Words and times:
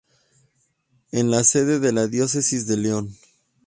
Es 1.11 1.23
la 1.25 1.43
sede 1.43 1.79
de 1.79 1.91
la 1.91 2.07
Diócesis 2.07 2.65
de 2.65 2.75
León. 2.75 3.15